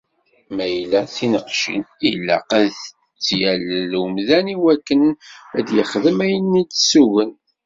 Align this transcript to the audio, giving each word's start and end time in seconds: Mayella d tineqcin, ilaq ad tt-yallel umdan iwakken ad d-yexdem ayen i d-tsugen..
Mayella 0.55 0.99
d 1.05 1.09
tineqcin, 1.15 1.83
ilaq 2.09 2.49
ad 2.59 2.69
tt-yallel 2.75 3.91
umdan 4.01 4.45
iwakken 4.55 5.01
ad 5.57 5.63
d-yexdem 5.67 6.19
ayen 6.25 6.59
i 6.61 6.63
d-tsugen.. 6.65 7.31